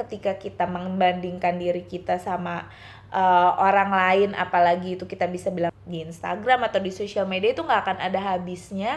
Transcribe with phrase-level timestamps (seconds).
[0.00, 2.72] ketika kita membandingkan diri kita sama
[3.12, 7.60] uh, orang lain apalagi itu kita bisa bilang di Instagram atau di sosial media itu
[7.60, 8.96] nggak akan ada habisnya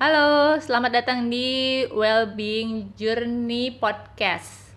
[0.00, 4.72] Halo, selamat datang di Wellbeing Journey Podcast.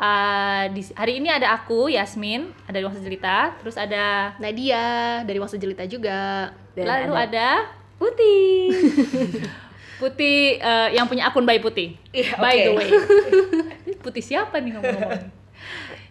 [0.00, 5.36] Uh, di, hari ini ada aku Yasmin, ada di Wangsa Jelita, terus ada Nadia dari
[5.36, 6.50] Wangsa Jelita juga.
[6.72, 8.74] Dan lalu ada, ada Putih.
[10.02, 11.94] Putih uh, yang punya akun Bayi Putih.
[12.10, 12.66] Yeah, By okay.
[12.66, 12.88] the way.
[14.02, 15.30] Putih siapa nih ngomong-ngomong?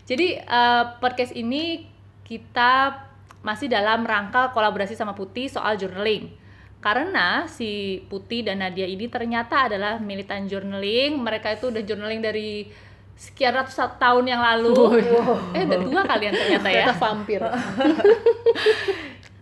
[0.07, 1.91] Jadi uh, podcast ini
[2.23, 3.03] kita
[3.43, 6.31] masih dalam rangka kolaborasi sama Putih soal journaling.
[6.79, 11.20] Karena si Putih dan Nadia ini ternyata adalah militan journaling.
[11.20, 12.71] Mereka itu udah journaling dari
[13.20, 14.73] sekian ratus tahun yang lalu.
[14.73, 15.53] Wow.
[15.53, 16.87] Eh udah tua kalian ternyata ya.
[16.87, 17.43] Ternyata vampir.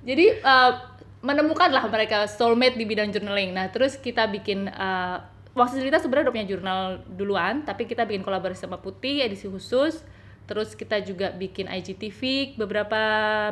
[0.09, 0.88] Jadi uh,
[1.19, 3.51] menemukanlah mereka soulmate di bidang journaling.
[3.51, 5.19] Nah, terus kita bikin uh,
[5.51, 6.81] waktu cerita sebenarnya udah punya jurnal
[7.11, 9.99] duluan, tapi kita bikin kolaborasi sama Putih edisi khusus.
[10.49, 12.97] Terus kita juga bikin IGTV beberapa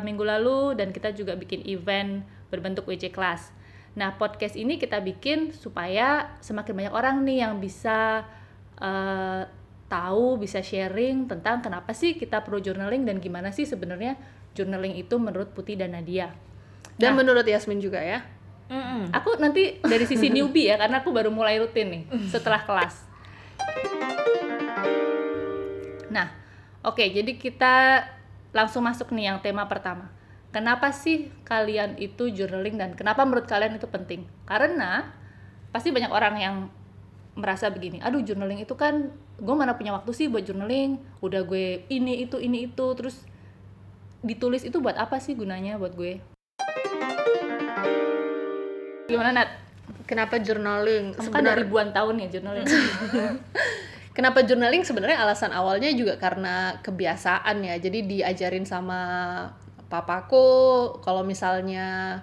[0.02, 3.54] minggu lalu dan kita juga bikin event berbentuk WJ Class.
[3.94, 8.26] Nah, podcast ini kita bikin supaya semakin banyak orang nih yang bisa
[8.82, 9.42] uh,
[9.86, 14.18] tahu, bisa sharing tentang kenapa sih kita perlu journaling dan gimana sih sebenarnya
[14.58, 16.47] journaling itu menurut Putih dan Nadia.
[16.98, 18.26] Dan nah, menurut Yasmin juga ya.
[18.68, 19.02] Mm -mm.
[19.14, 23.06] Aku nanti dari sisi newbie ya, karena aku baru mulai rutin nih setelah kelas.
[26.10, 26.34] Nah,
[26.82, 27.74] oke, okay, jadi kita
[28.50, 30.10] langsung masuk nih yang tema pertama.
[30.50, 34.24] Kenapa sih kalian itu journaling dan kenapa menurut kalian itu penting?
[34.48, 35.12] Karena
[35.70, 36.56] pasti banyak orang yang
[37.38, 41.86] merasa begini, aduh journaling itu kan gue mana punya waktu sih buat journaling, udah gue
[41.86, 43.22] ini itu ini itu terus
[44.24, 46.18] ditulis itu buat apa sih gunanya buat gue?
[49.08, 49.50] Gimana Nat?
[50.04, 51.16] Kenapa journaling?
[51.16, 52.68] Kamu kan dari ribuan tahun ya journaling.
[54.16, 57.80] Kenapa journaling sebenarnya alasan awalnya juga karena kebiasaan ya.
[57.80, 59.00] Jadi diajarin sama
[59.88, 62.20] papaku kalau misalnya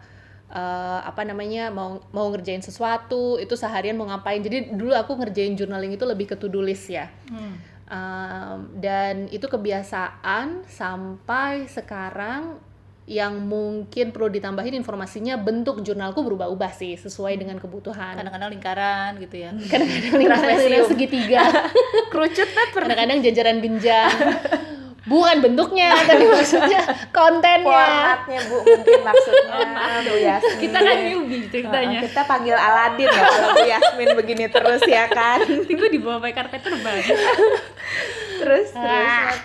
[0.54, 4.46] uh, apa namanya mau mau ngerjain sesuatu itu seharian mau ngapain.
[4.46, 7.10] Jadi dulu aku ngerjain journaling itu lebih ke to-do list ya.
[7.34, 7.58] Hmm.
[7.86, 12.58] Um, dan itu kebiasaan sampai sekarang
[13.06, 18.18] yang mungkin perlu ditambahin informasinya bentuk jurnalku berubah-ubah sih sesuai dengan kebutuhan.
[18.18, 19.54] Kadang-kadang lingkaran gitu ya.
[19.72, 21.70] Kadang-kadang lingkaran segitiga.
[22.12, 24.10] Kerucut Kadang-kadang jajaran genjang.
[25.06, 26.82] Bukan bentuknya, tapi maksudnya
[27.14, 28.26] kontennya.
[28.26, 29.70] Formatnya Bu mungkin maksudnya.
[30.02, 30.62] Bu Yasmin.
[30.66, 32.00] Kita kan newbie ceritanya.
[32.10, 35.46] kita panggil Aladin ya kalau Bu Yasmin begini terus ya kan.
[35.46, 37.06] Gue dibawa pakai karpet terbang.
[38.42, 39.38] terus terus.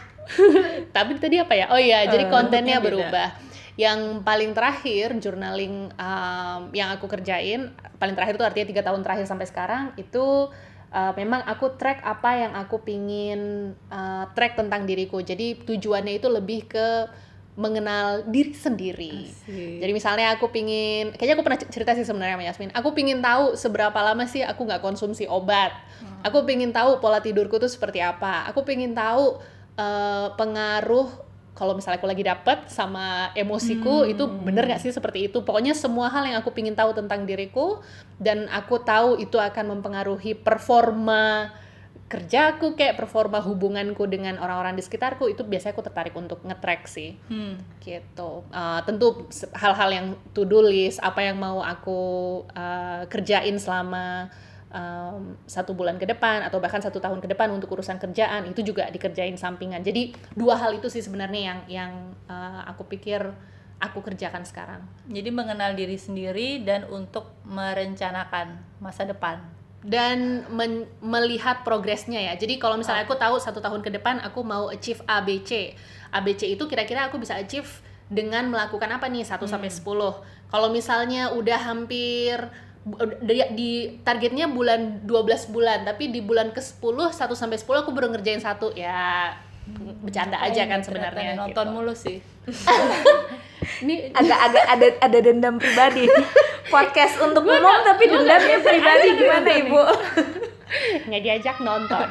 [0.97, 1.69] tapi tadi apa ya?
[1.69, 3.50] Oh iya, jadi kontennya berubah
[3.81, 9.25] yang paling terakhir journaling um, yang aku kerjain paling terakhir itu artinya tiga tahun terakhir
[9.25, 10.53] sampai sekarang itu
[10.93, 16.29] uh, memang aku track apa yang aku pingin uh, track tentang diriku jadi tujuannya itu
[16.29, 16.89] lebih ke
[17.61, 19.29] mengenal diri sendiri.
[19.29, 19.85] Asik.
[19.85, 22.71] Jadi misalnya aku pingin, kayaknya aku pernah cerita sih sebenarnya sama Yasmin.
[22.73, 25.75] Aku pingin tahu seberapa lama sih aku nggak konsumsi obat.
[26.01, 26.25] Hmm.
[26.25, 28.49] Aku pingin tahu pola tidurku tuh seperti apa.
[28.49, 29.43] Aku pingin tahu
[29.77, 34.13] uh, pengaruh kalau misalnya aku lagi dapet sama emosiku hmm.
[34.17, 37.83] itu bener gak sih seperti itu pokoknya semua hal yang aku pingin tahu tentang diriku
[38.17, 41.51] dan aku tahu itu akan mempengaruhi performa
[42.11, 47.15] kerjaku kayak performa hubunganku dengan orang-orang di sekitarku itu biasanya aku tertarik untuk ngetrack sih
[47.31, 47.79] hmm.
[47.79, 52.01] gitu uh, tentu hal-hal yang to do list apa yang mau aku
[52.51, 54.27] uh, kerjain selama
[54.71, 58.63] um, satu bulan ke depan atau bahkan satu tahun ke depan untuk urusan kerjaan itu
[58.63, 59.83] juga dikerjain sampingan.
[59.83, 61.93] Jadi dua hal itu sih sebenarnya yang yang
[62.31, 63.21] uh, aku pikir
[63.81, 64.83] aku kerjakan sekarang.
[65.09, 69.41] Jadi mengenal diri sendiri dan untuk merencanakan masa depan.
[69.81, 72.37] Dan men melihat progresnya ya.
[72.37, 75.73] Jadi kalau misalnya aku tahu satu tahun ke depan aku mau achieve ABC
[76.13, 77.81] ABC itu kira-kira aku bisa achieve
[78.13, 79.25] dengan melakukan apa nih?
[79.25, 79.49] 1 hmm.
[79.49, 79.81] sampai 10
[80.51, 82.37] kalau misalnya udah hampir
[83.21, 88.09] dari di targetnya bulan 12 bulan tapi di bulan ke-10 1 sampai 10 aku baru
[88.09, 88.73] ngerjain satu.
[88.73, 89.37] Ya
[90.01, 91.75] bercanda aja kan sebenarnya nonton gitu.
[91.75, 92.19] mulu sih.
[93.85, 96.09] Ini agak-agak ada ada dendam pribadi.
[96.75, 99.83] Podcast untuk gua umum tapi dendamnya pribadi gimana ibu?
[101.07, 102.07] nggak diajak nonton.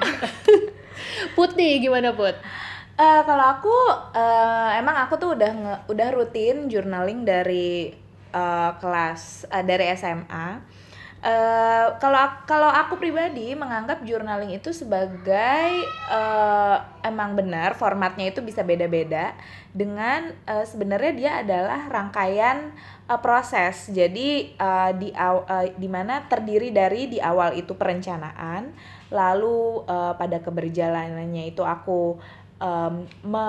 [1.33, 2.35] Putih gimana put?
[2.99, 3.75] Uh, kalau aku
[4.11, 7.95] uh, emang aku tuh udah nge, udah rutin journaling dari
[8.31, 10.79] uh, kelas uh, dari SMA
[11.19, 12.15] Eh, kalau
[12.47, 19.35] kalau aku pribadi menganggap journaling itu sebagai uh, emang benar formatnya itu bisa beda-beda
[19.75, 22.71] dengan uh, sebenarnya dia adalah rangkaian
[23.11, 23.91] uh, proses.
[23.91, 28.71] Jadi uh, di uh, di mana terdiri dari di awal itu perencanaan,
[29.11, 32.15] lalu uh, pada keberjalanannya itu aku
[32.59, 33.47] um, me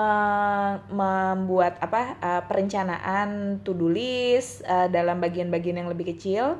[0.89, 6.57] membuat apa uh, perencanaan to do list uh, dalam bagian-bagian yang lebih kecil.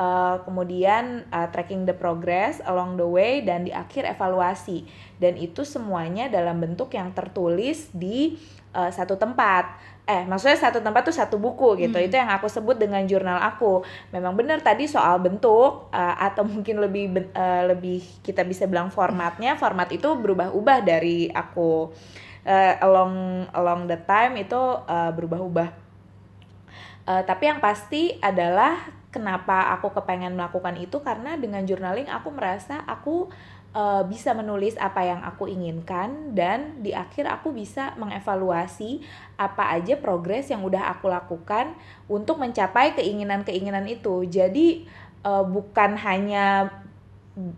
[0.00, 4.88] Uh, kemudian uh, tracking the progress along the way dan di akhir evaluasi.
[5.20, 8.40] Dan itu semuanya dalam bentuk yang tertulis di
[8.72, 9.76] uh, satu tempat
[10.08, 11.96] eh maksudnya satu tempat tuh satu buku gitu.
[11.96, 12.06] Hmm.
[12.06, 13.84] itu yang aku sebut dengan jurnal aku.
[14.10, 19.54] Memang benar tadi soal bentuk uh, atau mungkin lebih uh, lebih kita bisa bilang formatnya
[19.54, 21.92] format itu berubah-ubah dari aku
[22.46, 25.68] uh, along along the time itu uh, berubah-ubah
[27.08, 32.86] uh, tapi yang pasti adalah kenapa aku kepengen melakukan itu karena dengan journaling aku merasa
[32.86, 33.28] aku
[33.74, 39.02] uh, bisa menulis apa yang aku inginkan dan di akhir aku bisa mengevaluasi
[39.38, 41.74] apa aja progres yang udah aku lakukan
[42.10, 44.26] untuk mencapai keinginan-keinginan itu.
[44.26, 44.86] Jadi
[45.24, 46.70] uh, bukan hanya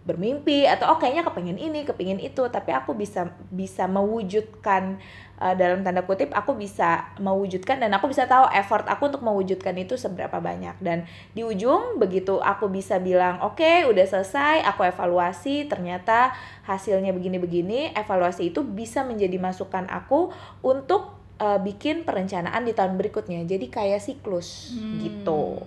[0.07, 5.03] bermimpi atau oh kayaknya kepengen ini, kepengen itu, tapi aku bisa bisa mewujudkan
[5.43, 9.75] uh, dalam tanda kutip aku bisa mewujudkan dan aku bisa tahu effort aku untuk mewujudkan
[9.75, 10.79] itu seberapa banyak.
[10.79, 16.31] Dan di ujung begitu aku bisa bilang oke okay, udah selesai aku evaluasi ternyata
[16.63, 20.31] hasilnya begini-begini evaluasi itu bisa menjadi masukan aku
[20.63, 23.43] untuk uh, bikin perencanaan di tahun berikutnya.
[23.43, 24.99] Jadi kayak siklus hmm.
[25.03, 25.67] gitu.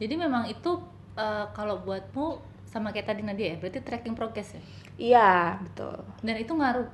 [0.00, 0.80] Jadi memang itu
[1.14, 4.62] uh, kalau buatmu sama kayak tadi Nadia ya berarti tracking progress ya
[4.96, 5.30] iya
[5.60, 6.88] betul dan itu ngaruh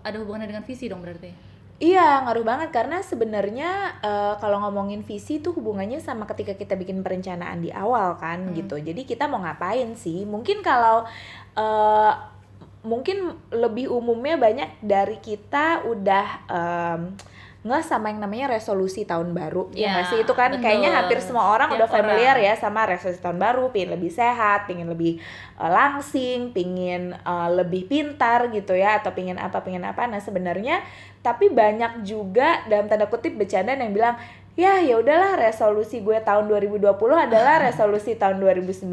[0.00, 1.48] ada hubungannya dengan visi dong berarti
[1.78, 7.06] Iya, ngaruh banget karena sebenarnya uh, kalau ngomongin visi itu hubungannya sama ketika kita bikin
[7.06, 8.54] perencanaan di awal kan hmm.
[8.58, 8.82] gitu.
[8.82, 10.26] Jadi kita mau ngapain sih?
[10.26, 11.06] Mungkin kalau
[11.54, 12.12] uh,
[12.82, 17.00] mungkin lebih umumnya banyak dari kita udah um,
[17.58, 20.62] nggak sama yang namanya resolusi tahun baru ya, ya sih itu kan betul.
[20.62, 22.46] kayaknya hampir semua orang Tiap udah familiar orang.
[22.46, 25.18] ya sama resolusi tahun baru pingin lebih sehat pingin lebih
[25.58, 30.86] uh, langsing pingin uh, lebih pintar gitu ya atau pingin apa pingin apa nah sebenarnya
[31.18, 34.14] tapi banyak juga dalam tanda kutip bercanda yang bilang
[34.58, 38.90] ya ya udahlah resolusi gue tahun 2020 adalah resolusi tahun 2019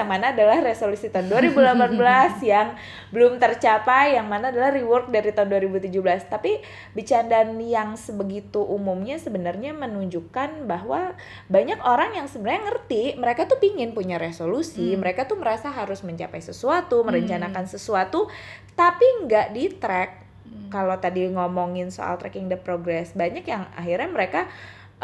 [0.00, 1.92] yang mana adalah resolusi tahun 2018
[2.56, 2.72] yang
[3.12, 5.92] belum tercapai yang mana adalah rework dari tahun 2017
[6.32, 6.56] tapi
[6.96, 11.12] bercandaan yang sebegitu umumnya sebenarnya menunjukkan bahwa
[11.52, 15.04] banyak orang yang sebenarnya ngerti mereka tuh pingin punya resolusi hmm.
[15.04, 17.72] mereka tuh merasa harus mencapai sesuatu merencanakan hmm.
[17.76, 18.32] sesuatu
[18.72, 20.10] tapi nggak di track
[20.48, 20.72] hmm.
[20.72, 24.48] kalau tadi ngomongin soal tracking the progress banyak yang akhirnya mereka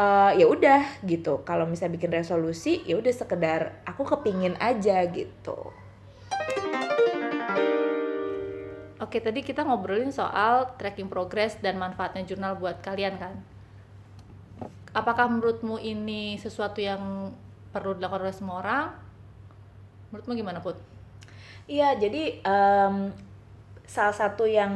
[0.01, 5.69] uh, ya udah gitu kalau misalnya bikin resolusi ya udah sekedar aku kepingin aja gitu
[9.01, 13.33] Oke, tadi kita ngobrolin soal tracking progress dan manfaatnya jurnal buat kalian kan.
[14.93, 17.33] Apakah menurutmu ini sesuatu yang
[17.73, 18.87] perlu dilakukan oleh semua orang?
[20.13, 20.77] Menurutmu gimana, Put?
[21.65, 23.09] Iya, jadi um,
[23.89, 24.71] salah satu yang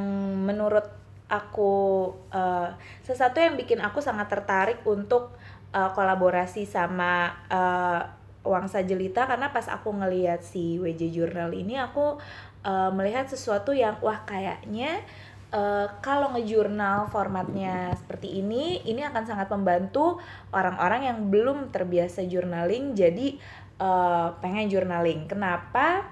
[0.49, 2.69] menurut aku uh,
[3.01, 5.33] sesuatu yang bikin aku sangat tertarik untuk
[5.73, 8.01] uh, kolaborasi sama uh,
[8.45, 12.21] Wangsa Jelita karena pas aku ngelihat si WJ Journal ini aku
[12.69, 15.01] uh, melihat sesuatu yang wah kayaknya
[15.49, 20.21] uh, kalau ngejurnal formatnya seperti ini ini akan sangat membantu
[20.53, 23.41] orang-orang yang belum terbiasa journaling jadi
[23.81, 25.25] uh, pengen journaling.
[25.31, 26.05] Kenapa?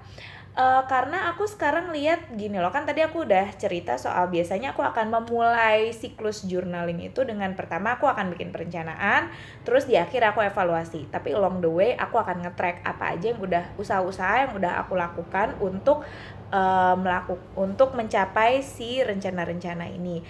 [0.53, 4.85] Uh, karena aku sekarang lihat gini loh kan tadi aku udah cerita soal biasanya aku
[4.85, 9.33] akan memulai siklus journaling itu dengan pertama aku akan bikin perencanaan
[9.65, 11.09] terus di akhir aku evaluasi.
[11.09, 14.93] Tapi along the way aku akan nge-track apa aja yang udah usaha-usaha yang udah aku
[14.93, 16.05] lakukan untuk
[16.53, 20.21] uh, melakukan untuk mencapai si rencana-rencana ini.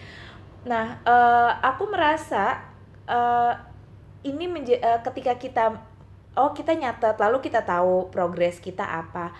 [0.63, 2.63] Nah uh, aku merasa
[3.11, 3.59] uh,
[4.23, 4.47] ini
[4.79, 5.83] uh, ketika kita
[6.39, 9.35] oh kita nyatet lalu kita tahu progres kita apa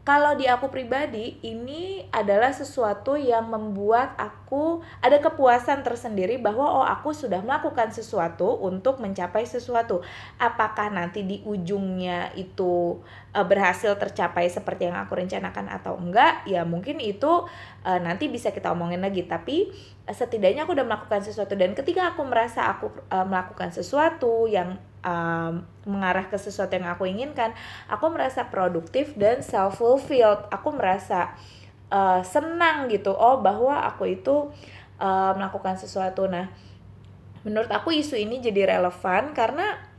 [0.00, 6.86] kalau di aku pribadi ini adalah sesuatu yang membuat aku ada kepuasan tersendiri bahwa oh
[6.88, 10.00] aku sudah melakukan sesuatu untuk mencapai sesuatu.
[10.40, 12.96] Apakah nanti di ujungnya itu
[13.36, 16.48] uh, berhasil tercapai seperti yang aku rencanakan atau enggak?
[16.48, 17.44] Ya mungkin itu
[17.84, 19.28] uh, nanti bisa kita omongin lagi.
[19.28, 19.68] Tapi
[20.08, 24.80] uh, setidaknya aku udah melakukan sesuatu dan ketika aku merasa aku uh, melakukan sesuatu yang
[25.04, 27.52] um, mengarah ke sesuatu yang aku inginkan,
[27.88, 30.46] aku merasa produktif dan self fulfilled.
[30.52, 31.34] Aku merasa
[31.92, 33.12] uh, senang gitu.
[33.12, 34.52] Oh, bahwa aku itu
[35.00, 36.28] uh, melakukan sesuatu.
[36.28, 36.48] Nah,
[37.42, 39.89] menurut aku isu ini jadi relevan karena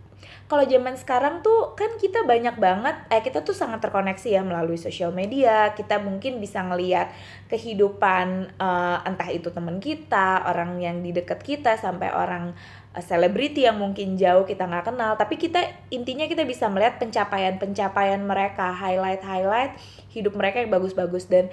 [0.52, 4.76] kalau zaman sekarang tuh kan kita banyak banget eh kita tuh sangat terkoneksi ya melalui
[4.76, 5.72] sosial media.
[5.72, 7.08] Kita mungkin bisa ngelihat
[7.48, 12.52] kehidupan uh, entah itu teman kita orang yang di dekat kita sampai orang
[12.92, 15.16] eh, selebriti yang mungkin jauh kita nggak kenal.
[15.16, 19.80] Tapi kita intinya kita bisa melihat pencapaian-pencapaian mereka highlight-highlight
[20.12, 21.32] hidup mereka yang bagus-bagus.
[21.32, 21.48] Dan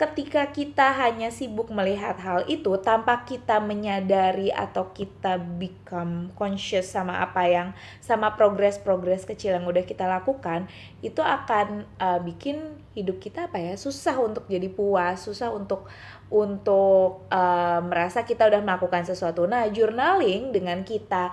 [0.00, 7.20] ketika kita hanya sibuk melihat hal itu tanpa kita menyadari atau kita become conscious sama
[7.20, 7.68] apa yang
[8.00, 10.66] sama progres-progres kecil yang udah kita lakukan
[11.04, 15.86] itu akan uh, bikin hidup kita apa ya susah untuk jadi puas susah untuk
[16.32, 19.44] untuk uh, merasa kita udah melakukan sesuatu.
[19.44, 21.28] Nah journaling dengan kita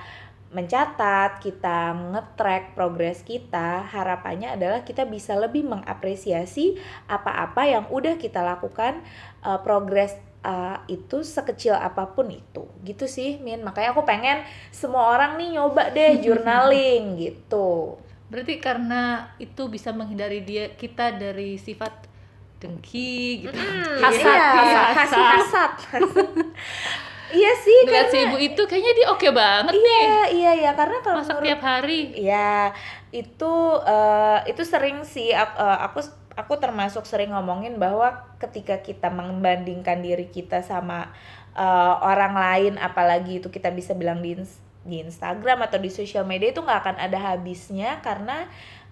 [0.50, 8.42] mencatat, kita nge-track progres kita, harapannya adalah kita bisa lebih mengapresiasi apa-apa yang udah kita
[8.42, 9.06] lakukan
[9.46, 12.66] uh, progres uh, itu sekecil apa pun itu.
[12.82, 13.62] Gitu sih, Min.
[13.62, 14.42] Makanya aku pengen
[14.74, 18.02] semua orang nih nyoba deh journaling gitu.
[18.30, 22.10] Berarti karena itu bisa menghindari dia kita dari sifat
[22.58, 23.56] dengki gitu.
[23.56, 24.50] Hmm, hasad, iya,
[24.92, 25.72] hasad, hasad.
[25.94, 26.48] hasad.
[27.30, 27.78] Iya sih.
[27.86, 30.02] Ngeliat karena, si ibu itu kayaknya dia oke okay banget iya, nih.
[30.02, 32.00] Iya iya iya karena kalau masak menurut, tiap hari.
[32.18, 32.54] Iya
[33.10, 36.06] itu uh, itu sering sih uh, aku
[36.38, 41.12] aku termasuk sering ngomongin bahwa ketika kita membandingkan diri kita sama
[41.58, 44.38] uh, orang lain apalagi itu kita bisa bilang di
[44.88, 48.48] di Instagram atau di sosial media itu nggak akan ada habisnya karena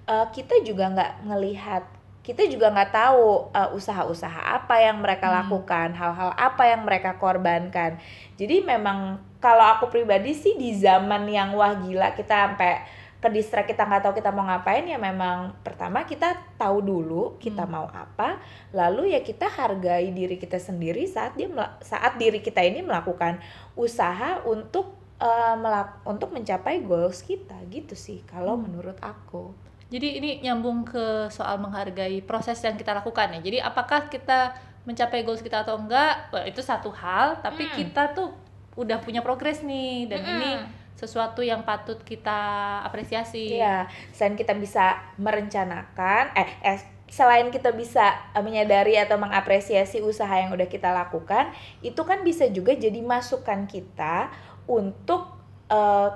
[0.09, 1.83] uh, kita juga nggak ngelihat
[2.27, 5.35] kita juga nggak tahu uh, usaha-usaha apa yang mereka hmm.
[5.39, 8.03] lakukan, hal-hal apa yang mereka korbankan.
[8.35, 12.83] Jadi memang kalau aku pribadi sih di zaman yang wah gila kita sampai
[13.17, 17.65] ke distrak kita nggak tahu kita mau ngapain ya memang pertama kita tahu dulu kita
[17.65, 17.71] hmm.
[17.71, 18.37] mau apa
[18.75, 21.49] lalu ya kita hargai diri kita sendiri saat dia
[21.81, 23.41] saat diri kita ini melakukan
[23.73, 28.69] usaha untuk uh, melak untuk mencapai goals kita gitu sih kalau hmm.
[28.69, 29.49] menurut aku
[29.87, 33.39] jadi ini nyambung ke soal menghargai proses yang kita lakukan ya.
[33.39, 34.51] Jadi apakah kita
[34.83, 37.75] mencapai goals kita atau enggak itu satu hal, tapi hmm.
[37.75, 38.35] kita tuh
[38.75, 40.31] udah punya progres nih dan hmm.
[40.35, 40.51] ini
[40.97, 42.39] sesuatu yang patut kita
[42.83, 43.59] apresiasi.
[43.59, 50.51] Iya, selain kita bisa merencanakan eh, eh selain kita bisa menyadari atau mengapresiasi usaha yang
[50.51, 54.27] udah kita lakukan, itu kan bisa juga jadi masukan kita
[54.67, 55.31] untuk
[55.71, 56.11] uh,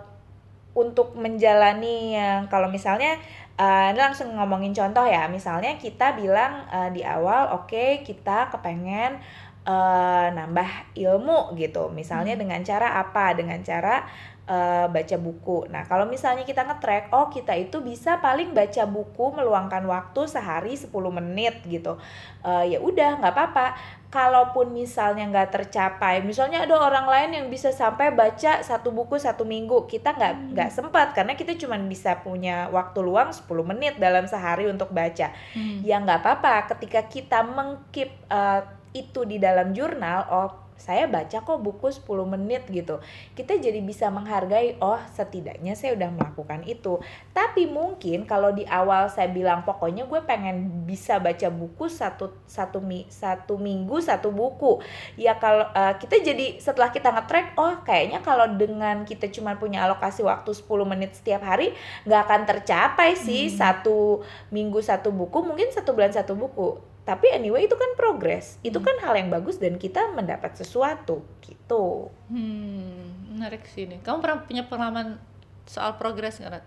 [0.72, 3.20] untuk menjalani yang kalau misalnya
[3.62, 8.50] Uh, ini langsung ngomongin contoh ya, misalnya kita bilang uh, di awal, oke okay, kita
[8.50, 9.22] kepengen
[9.70, 12.42] uh, nambah ilmu gitu, misalnya hmm.
[12.42, 13.38] dengan cara apa?
[13.38, 14.02] Dengan cara
[14.48, 15.70] uh, baca buku.
[15.70, 20.74] Nah, kalau misalnya kita nge-track, oh kita itu bisa paling baca buku meluangkan waktu sehari
[20.74, 21.98] 10 menit gitu.
[22.42, 23.68] Uh, ya udah nggak apa-apa
[24.12, 29.48] kalaupun misalnya nggak tercapai, misalnya ada orang lain yang bisa sampai baca satu buku satu
[29.48, 30.48] minggu, kita nggak hmm.
[30.52, 30.78] nggak hmm.
[30.84, 35.32] sempat karena kita cuma bisa punya waktu luang 10 menit dalam sehari untuk baca.
[35.56, 35.80] Hmm.
[35.88, 41.62] Ya nggak apa-apa, ketika kita mengkip uh, itu di dalam jurnal, oh saya baca kok
[41.62, 42.98] buku 10 menit gitu.
[43.38, 46.98] Kita jadi bisa menghargai, oh setidaknya saya udah melakukan itu.
[47.38, 52.82] Tapi mungkin kalau di awal saya bilang pokoknya gue pengen bisa baca buku satu satu
[52.82, 54.82] mi, satu minggu satu buku.
[55.22, 59.86] Ya kalau uh, kita jadi setelah kita ngetrack, oh kayaknya kalau dengan kita cuma punya
[59.86, 61.78] alokasi waktu 10 menit setiap hari
[62.10, 63.56] nggak akan tercapai sih hmm.
[63.62, 68.62] satu minggu satu buku, mungkin satu bulan satu buku tapi anyway itu kan progres.
[68.62, 68.86] Itu hmm.
[68.86, 72.14] kan hal yang bagus dan kita mendapat sesuatu gitu.
[72.30, 73.98] Hmm menarik sih ini.
[74.06, 75.18] Kamu pernah punya pengalaman
[75.66, 76.62] soal progres nggak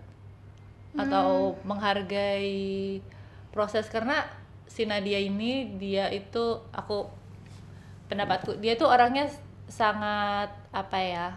[0.99, 1.63] atau hmm.
[1.63, 2.99] menghargai
[3.55, 3.87] proses?
[3.87, 4.27] Karena
[4.67, 7.07] si Nadia ini dia itu aku
[8.11, 9.31] pendapatku dia tuh orangnya
[9.71, 11.27] sangat apa ya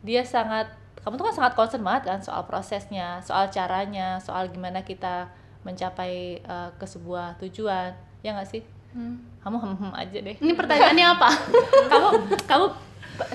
[0.00, 0.70] dia sangat
[1.02, 5.28] kamu tuh kan sangat concern banget kan soal prosesnya soal caranya soal gimana kita
[5.64, 8.62] mencapai uh, ke sebuah tujuan ya nggak sih?
[8.90, 9.22] Hmm.
[9.38, 10.36] kamu hem hem aja deh.
[10.42, 11.30] Ini pertanyaannya apa?
[11.94, 12.08] Kamu
[12.50, 12.66] kamu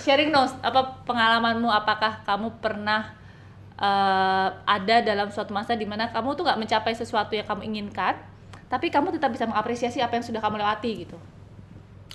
[0.03, 1.71] sharing dong apa pengalamanmu?
[1.71, 3.15] Apakah kamu pernah
[3.79, 8.19] uh, ada dalam suatu masa di mana kamu tuh nggak mencapai sesuatu yang kamu inginkan
[8.67, 11.17] tapi kamu tetap bisa mengapresiasi apa yang sudah kamu lewati gitu?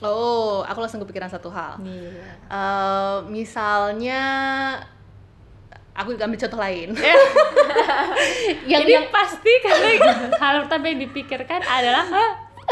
[0.04, 1.80] Oh aku langsung kepikiran satu hal.
[1.80, 2.36] Yeah.
[2.52, 4.20] uh, misalnya
[5.94, 6.96] aku ambil contoh lain.
[8.70, 9.88] yang, Jadi yang pasti karena
[10.42, 12.06] hal pertama yang dipikirkan adalah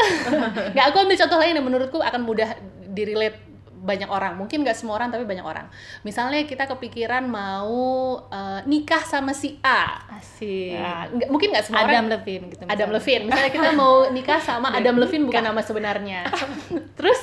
[0.73, 2.49] nggak aku ambil contoh lain yang menurutku akan mudah
[2.89, 4.35] direlate banyak orang.
[4.35, 5.71] Mungkin nggak semua orang tapi banyak orang.
[6.03, 10.03] Misalnya kita kepikiran mau uh, nikah sama si A.
[10.19, 10.75] Asik.
[10.75, 12.75] Nah, nggak, mungkin nggak semua Adam orang Levine gitu misalnya.
[12.75, 13.23] Adam Levine.
[13.25, 16.21] Misalnya kita mau nikah sama Adam Levine bukan nama sebenarnya.
[16.99, 17.21] Terus?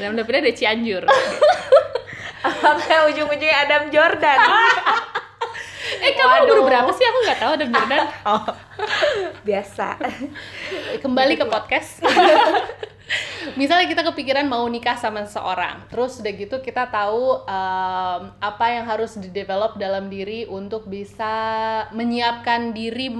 [0.00, 1.04] Adam Levine ada Cianjur.
[2.48, 4.38] Oke ujung-ujungnya Adam Jordan
[6.28, 7.04] kamu umur berapa sih?
[7.04, 8.44] Aku nggak tahu Adam Jordan Oh,
[9.42, 9.86] biasa.
[11.00, 12.04] kembali ke podcast.
[13.60, 18.84] Misalnya kita kepikiran mau nikah sama seseorang terus udah gitu kita tahu um, apa yang
[18.84, 21.32] harus didevelop dalam diri untuk bisa
[21.96, 23.16] menyiapkan diri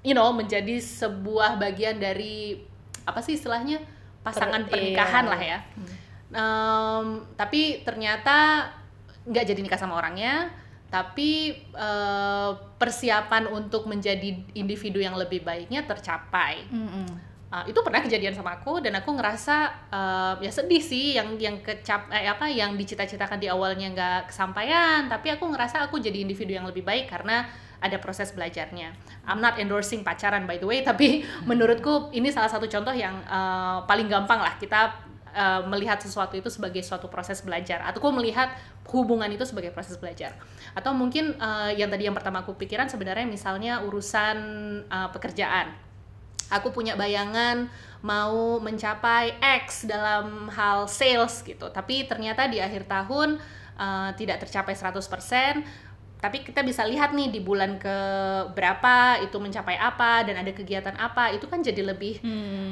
[0.00, 2.64] you know menjadi sebuah bagian dari
[3.04, 3.84] apa sih istilahnya?
[4.24, 5.32] Pasangan Per- pernikahan iya.
[5.32, 5.58] lah ya.
[6.30, 7.06] Um,
[7.36, 8.68] tapi ternyata
[9.28, 10.48] nggak jadi nikah sama orangnya
[10.90, 16.66] tapi eh, persiapan untuk menjadi individu yang lebih baiknya tercapai
[17.50, 21.58] Uh, itu pernah kejadian sama aku dan aku ngerasa uh, ya sedih sih yang yang
[21.58, 26.54] kecap eh, apa yang dicita-citakan di awalnya nggak kesampaian tapi aku ngerasa aku jadi individu
[26.54, 27.50] yang lebih baik karena
[27.82, 28.94] ada proses belajarnya.
[29.26, 33.82] I'm not endorsing pacaran by the way tapi menurutku ini salah satu contoh yang uh,
[33.82, 38.52] paling gampang lah kita uh, melihat sesuatu itu sebagai suatu proses belajar atau aku melihat
[38.90, 40.34] hubungan itu sebagai proses belajar.
[40.74, 44.36] Atau mungkin uh, yang tadi yang pertama aku pikiran sebenarnya misalnya urusan
[44.90, 45.72] uh, pekerjaan.
[46.50, 47.70] Aku punya bayangan
[48.02, 53.36] mau mencapai X dalam hal sales gitu tapi ternyata di akhir tahun
[53.76, 55.00] uh, tidak tercapai 100%
[56.20, 57.96] tapi kita bisa lihat nih di bulan ke
[58.52, 62.20] berapa itu mencapai apa dan ada kegiatan apa itu kan jadi lebih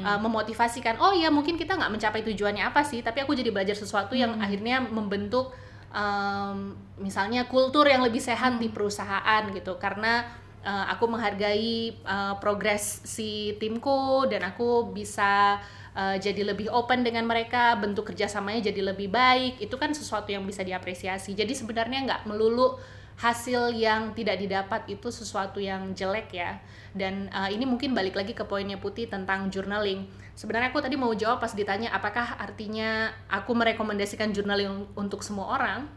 [0.05, 1.01] uh, memotivasikan.
[1.01, 4.37] Oh ya mungkin kita nggak mencapai tujuannya apa sih tapi aku jadi belajar sesuatu yang
[4.37, 5.49] akhirnya membentuk
[5.89, 9.81] um, misalnya kultur yang lebih sehat di perusahaan gitu.
[9.81, 10.29] Karena
[10.61, 15.57] uh, aku menghargai uh, progres si timku dan aku bisa
[15.97, 19.57] uh, jadi lebih open dengan mereka bentuk kerjasamanya jadi lebih baik.
[19.57, 21.33] Itu kan sesuatu yang bisa diapresiasi.
[21.33, 22.77] Jadi sebenarnya nggak melulu
[23.19, 26.55] hasil yang tidak didapat itu sesuatu yang jelek ya.
[26.95, 30.07] Dan uh, ini mungkin balik lagi ke poinnya Putih tentang journaling.
[30.39, 35.91] Sebenarnya aku tadi mau jawab pas ditanya apakah artinya aku merekomendasikan journaling untuk semua orang.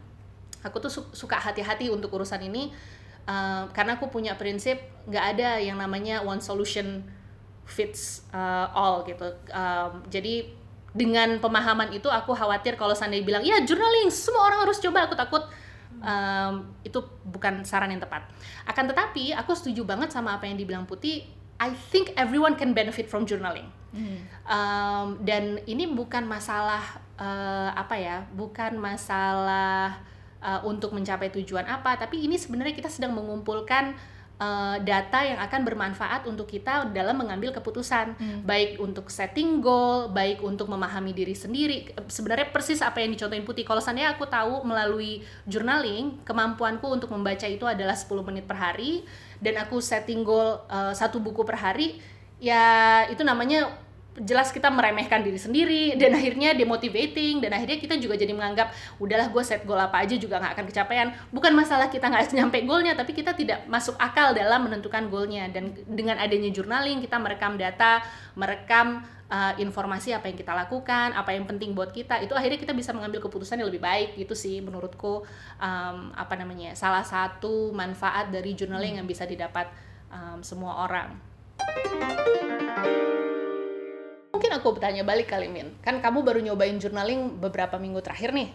[0.67, 2.75] Aku tuh su- suka hati-hati untuk urusan ini
[3.23, 7.07] uh, karena aku punya prinsip nggak ada yang namanya one solution
[7.63, 9.31] fits uh, all gitu.
[9.55, 10.51] Um, jadi
[10.91, 15.07] dengan pemahaman itu aku khawatir kalau seandainya bilang ya journaling semua orang harus coba.
[15.07, 15.47] Aku takut
[16.03, 18.27] um, itu bukan saran yang tepat.
[18.67, 21.23] Akan tetapi aku setuju banget sama apa yang dibilang Putih.
[21.57, 23.71] I think everyone can benefit from journaling.
[24.49, 26.81] Um, dan ini bukan masalah
[27.13, 30.01] uh, apa ya bukan masalah
[30.41, 33.93] uh, untuk mencapai tujuan apa tapi ini sebenarnya kita sedang mengumpulkan
[34.43, 38.19] uh, data yang akan bermanfaat untuk kita dalam mengambil keputusan.
[38.43, 41.95] Baik untuk setting goal baik untuk memahami diri sendiri.
[42.11, 43.63] Sebenarnya persis apa yang dicontohin putih.
[43.63, 49.07] Kalau seandainya aku tahu melalui journaling kemampuanku untuk membaca itu adalah 10 menit per hari
[49.39, 51.99] dan aku setting goal uh, satu buku per hari
[52.43, 53.71] ya itu namanya
[54.21, 58.69] jelas kita meremehkan diri sendiri dan akhirnya demotivating dan akhirnya kita juga jadi menganggap
[59.01, 62.61] udahlah gue set goal apa aja juga nggak akan kecapaian bukan masalah kita nggak nyampe
[62.65, 65.49] goalnya tapi kita tidak masuk akal dalam menentukan goalnya.
[65.49, 68.03] Dan dengan adanya journaling kita merekam data
[68.37, 72.73] merekam uh, informasi apa yang kita lakukan apa yang penting buat kita itu akhirnya kita
[72.73, 75.25] bisa mengambil keputusan yang lebih baik itu sih menurutku.
[75.57, 79.69] Um, apa namanya salah satu manfaat dari journaling yang bisa didapat
[80.11, 81.15] um, semua orang
[84.33, 88.49] Mungkin aku bertanya balik kali Min, kan kamu baru nyobain journaling beberapa minggu terakhir nih.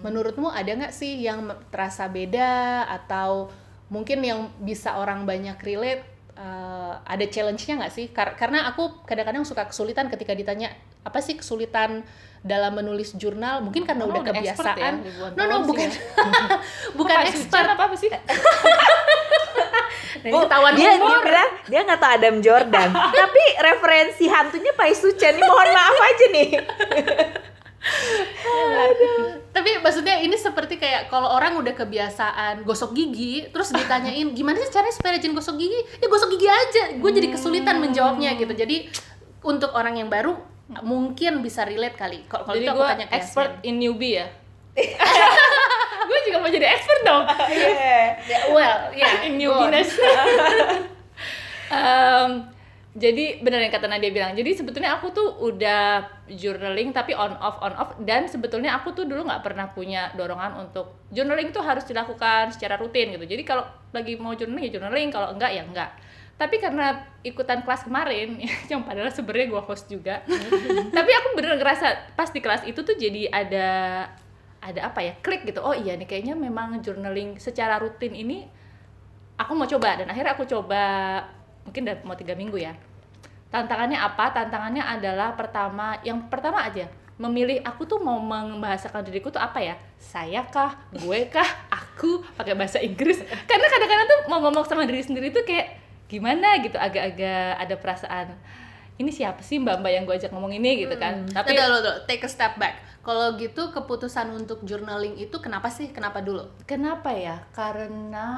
[0.00, 3.52] Menurutmu ada nggak sih yang terasa beda atau
[3.92, 6.08] mungkin yang bisa orang banyak relate?
[6.32, 8.08] eh, ada challenge-nya nggak sih?
[8.08, 10.72] Kar- karena aku kadang-kadang suka kesulitan ketika ditanya
[11.04, 12.00] apa sih kesulitan
[12.40, 13.60] dalam menulis jurnal?
[13.60, 14.94] Mungkin karena Kamu udah udah expert kebiasaan.
[15.04, 16.00] ya, no no bukan ya.
[16.98, 17.68] bukan expert.
[17.68, 18.08] Apa sih
[20.10, 21.22] Nah, ini ketahuan dia, dia umur.
[21.22, 22.88] bilang dia nggak tahu Adam Jordan
[23.22, 26.48] tapi referensi hantunya Pai Sucen ini mohon maaf aja nih
[29.50, 34.68] Tapi maksudnya ini seperti kayak kalau orang udah kebiasaan gosok gigi, terus ditanyain gimana sih
[34.68, 35.80] caranya supaya rajin gosok gigi?
[35.98, 36.84] Ya gosok gigi aja.
[36.96, 38.52] Gue jadi kesulitan menjawabnya gitu.
[38.52, 38.92] Jadi
[39.42, 40.36] untuk orang yang baru
[40.84, 42.22] mungkin bisa relate kali.
[42.28, 43.68] Kalau itu aku gue tanya ke expert Yasmin.
[43.68, 44.26] in newbie ya
[46.06, 47.24] gue juga mau jadi expert dong.
[48.30, 49.08] Ya, well, ya.
[49.26, 49.70] in go on.
[49.72, 49.96] newbiness
[51.70, 52.50] Em,
[52.90, 54.34] jadi benar yang kata Nadia bilang.
[54.34, 57.94] Jadi sebetulnya aku tuh udah journaling tapi on off on off.
[58.02, 62.74] Dan sebetulnya aku tuh dulu nggak pernah punya dorongan untuk journaling tuh harus dilakukan secara
[62.74, 63.22] rutin gitu.
[63.22, 63.62] Jadi kalau
[63.94, 65.14] lagi mau journaling ya journaling.
[65.14, 65.90] Kalau enggak ya enggak.
[66.34, 70.26] Tapi karena ikutan kelas kemarin yang padahal sebenarnya gue host juga.
[70.90, 73.68] Tapi aku bener ngerasa pas di kelas itu tuh jadi ada
[74.60, 75.64] ada apa ya klik gitu.
[75.64, 78.44] Oh iya nih kayaknya memang journaling secara rutin ini
[79.40, 80.82] aku mau coba dan akhirnya aku coba
[81.64, 82.76] mungkin udah mau tiga minggu ya.
[83.50, 84.30] Tantangannya apa?
[84.30, 86.86] Tantangannya adalah pertama yang pertama aja
[87.20, 89.76] memilih aku tuh mau membahasakan diriku tuh apa ya?
[90.00, 90.72] Saya kah?
[90.96, 91.68] Gue kah?
[91.68, 92.24] Aku?
[92.32, 93.20] Pakai bahasa Inggris.
[93.44, 95.76] Karena kadang-kadang tuh mau ngomong sama diri sendiri tuh kayak
[96.08, 98.26] gimana gitu agak-agak ada perasaan
[99.00, 102.20] ini siapa sih mbak-mbak yang gue ajak ngomong ini gitu kan Tapi tapi dulu, take
[102.20, 102.76] a step back.
[103.00, 105.88] Kalau gitu keputusan untuk journaling itu kenapa sih?
[105.88, 106.44] Kenapa dulu?
[106.68, 107.40] Kenapa ya?
[107.56, 108.28] Karena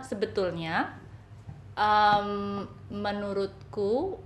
[0.00, 0.96] sebetulnya
[1.76, 4.16] em, menurutku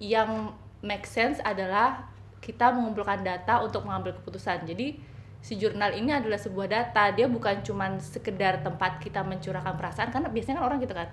[0.00, 2.08] yang make sense adalah
[2.40, 4.64] kita mengumpulkan data untuk mengambil keputusan.
[4.64, 4.96] Jadi
[5.44, 7.12] si jurnal ini adalah sebuah data.
[7.12, 11.08] Dia bukan cuman sekedar tempat kita mencurahkan perasaan karena biasanya kan orang gitu kan.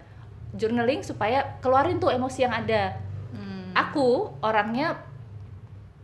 [0.55, 2.95] Journaling supaya keluarin tuh emosi yang ada.
[3.73, 4.97] Aku orangnya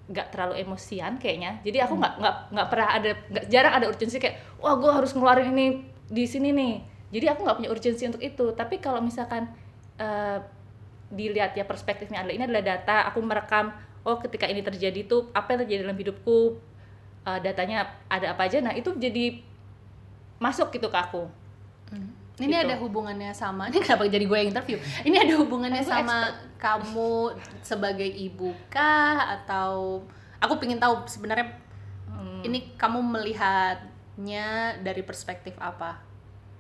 [0.10, 1.62] nggak terlalu emosian kayaknya.
[1.62, 5.14] Jadi aku nggak nggak nggak pernah ada nggak jarang ada urgensi kayak wah gue harus
[5.14, 5.68] ngeluarin ini
[6.10, 6.74] di sini nih.
[7.10, 8.46] Jadi aku nggak punya urgensi untuk itu.
[8.58, 9.50] Tapi kalau misalkan
[10.02, 10.40] eh,
[11.14, 13.74] dilihat ya perspektifnya adalah ini adalah data aku merekam
[14.06, 16.58] oh ketika ini terjadi tuh apa yang terjadi dalam hidupku?
[17.30, 18.62] Eh, datanya ada apa aja?
[18.66, 19.46] Nah itu jadi
[20.40, 21.28] masuk gitu ke aku
[22.40, 22.66] Ini Gitu.
[22.66, 24.78] ada hubungannya sama, ini kenapa jadi gue yang interview?
[25.04, 29.40] Ini ada hubungannya sama kamu sebagai ibu kah?
[29.40, 30.02] Atau
[30.40, 31.52] aku pengen tahu sebenarnya
[32.10, 32.42] Hmm.
[32.42, 34.48] ini kamu melihatnya
[34.82, 36.10] dari perspektif apa?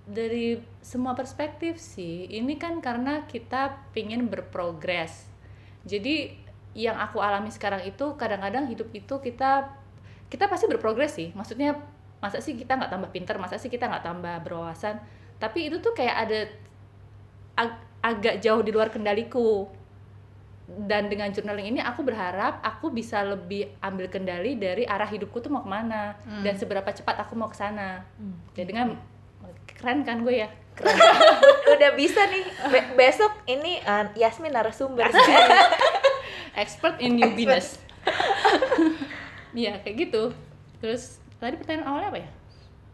[0.09, 5.29] dari semua perspektif sih ini kan karena kita pingin berprogres
[5.85, 6.33] jadi
[6.73, 9.69] yang aku alami sekarang itu kadang-kadang hidup itu kita
[10.25, 11.77] kita pasti berprogres sih maksudnya
[12.17, 14.97] masa sih kita nggak tambah pinter masa sih kita nggak tambah berwawasan
[15.39, 16.39] tapi itu tuh kayak ada
[17.57, 19.67] ag- agak jauh di luar kendaliku.
[20.69, 25.49] Dan dengan journaling ini aku berharap aku bisa lebih ambil kendali dari arah hidupku tuh
[25.49, 26.13] mau ke mana.
[26.43, 28.05] Dan seberapa cepat aku mau ke sana.
[28.53, 28.93] Ya dengan
[29.65, 30.49] keren kan gue ya?
[31.73, 32.45] Udah bisa nih.
[32.69, 35.09] Be- besok ini uh, Yasmin narasumber.
[36.61, 37.79] expert in newbiness.
[39.49, 40.29] Iya kayak gitu.
[40.77, 42.29] Terus tadi pertanyaan awalnya apa ya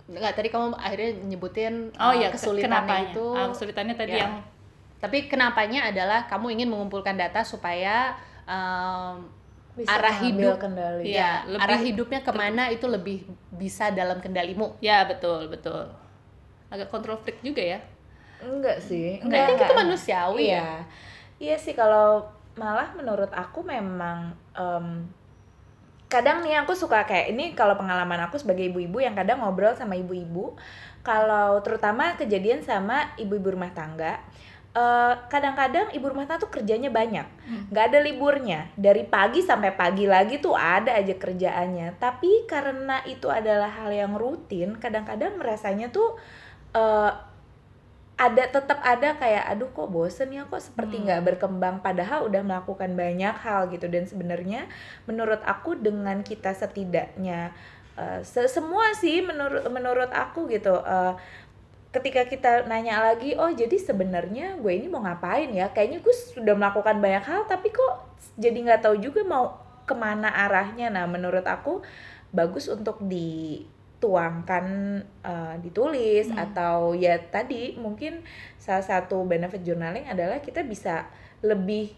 [0.05, 3.25] Enggak, tadi kamu akhirnya nyebutin oh uh, iya ke- kesulitannya kenapanya itu.
[3.33, 4.21] Ah, kesulitannya tadi Ya.
[4.21, 4.33] yang
[5.01, 9.25] Tapi kenapanya adalah kamu ingin mengumpulkan data supaya um,
[9.75, 11.13] Bisa arah hidup kendali.
[11.13, 14.77] Ya, lebih arah hidupnya ke mana itu lebih bisa dalam kendalimu.
[14.79, 15.89] ya betul betul
[16.71, 17.79] agak kontrol freak juga ya
[18.41, 19.19] Enggak sih.
[19.21, 20.53] Enggak, kan kita manusiawi ya.
[20.53, 20.69] Iya.
[21.39, 22.23] Iya sih kalau
[22.55, 25.05] malah menurut aku memang em,
[26.05, 29.97] kadang nih aku suka kayak ini kalau pengalaman aku sebagai ibu-ibu yang kadang ngobrol sama
[29.97, 30.53] ibu-ibu
[31.01, 34.21] kalau terutama kejadian sama ibu-ibu rumah tangga
[34.75, 37.23] eh, kadang-kadang ibu rumah tangga tuh kerjanya banyak.
[37.71, 38.67] Nggak ada liburnya.
[38.75, 41.95] Dari pagi sampai pagi lagi tuh ada aja kerjaannya.
[41.95, 46.19] Tapi karena itu adalah hal yang rutin kadang-kadang merasanya tuh
[46.75, 47.11] eh,
[48.15, 50.47] ada tetap ada kayak aduh kok bosen ya?
[50.47, 51.83] Kok seperti nggak berkembang?
[51.83, 53.91] Padahal udah melakukan banyak hal gitu.
[53.91, 54.71] Dan sebenarnya
[55.03, 57.51] menurut aku dengan kita setidaknya
[57.99, 61.13] eh, se- semua sih menurut menurut aku gitu eh,
[61.91, 65.71] ketika kita nanya lagi oh jadi sebenarnya gue ini mau ngapain ya?
[65.75, 68.07] Kayaknya gue sudah melakukan banyak hal tapi kok
[68.39, 70.87] jadi nggak tahu juga mau ke mana arahnya.
[70.87, 71.83] Nah menurut aku
[72.31, 72.99] bagus untuk
[74.05, 74.65] dituangkan
[75.25, 78.21] eh, ditulis atau ya tadi mungkin
[78.61, 81.09] salah satu benefit journaling adalah kita bisa
[81.41, 81.89] lebih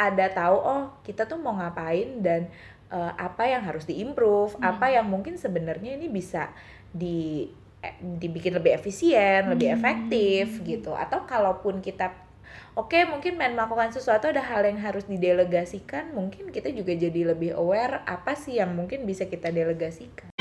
[0.00, 2.48] ada tahu oh kita tuh mau ngapain dan
[2.88, 6.48] eh, apa yang harus diimprove apa yang mungkin sebenarnya ini bisa
[6.88, 7.52] di
[7.84, 10.96] eh, dibikin lebih efisien lebih efektif gitu.
[10.96, 12.16] Atau kalaupun kita
[12.80, 17.52] oke mungkin main melakukan sesuatu ada hal yang harus didelegasikan mungkin kita juga jadi lebih
[17.56, 20.35] aware apa sih yang mungkin bisa kita delegasikan